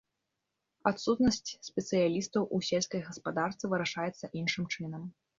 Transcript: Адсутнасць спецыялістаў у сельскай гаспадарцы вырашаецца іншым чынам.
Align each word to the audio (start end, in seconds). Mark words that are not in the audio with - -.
Адсутнасць 0.91 1.51
спецыялістаў 1.67 2.47
у 2.57 2.61
сельскай 2.69 3.01
гаспадарцы 3.09 3.69
вырашаецца 3.75 4.31
іншым 4.41 4.65
чынам. 4.77 5.05